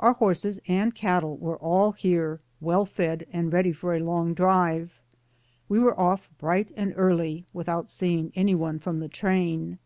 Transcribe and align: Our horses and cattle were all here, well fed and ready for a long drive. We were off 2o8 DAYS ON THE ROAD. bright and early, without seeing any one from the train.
Our 0.00 0.14
horses 0.14 0.58
and 0.66 0.94
cattle 0.94 1.36
were 1.36 1.58
all 1.58 1.92
here, 1.92 2.40
well 2.58 2.86
fed 2.86 3.26
and 3.34 3.52
ready 3.52 3.70
for 3.70 3.94
a 3.94 4.00
long 4.00 4.32
drive. 4.32 4.98
We 5.68 5.78
were 5.78 5.90
off 6.00 6.22
2o8 6.22 6.22
DAYS 6.22 6.22
ON 6.22 6.22
THE 6.22 6.24
ROAD. 6.24 6.38
bright 6.38 6.72
and 6.74 6.94
early, 6.96 7.46
without 7.52 7.90
seeing 7.90 8.32
any 8.34 8.54
one 8.54 8.78
from 8.78 9.00
the 9.00 9.08
train. 9.08 9.78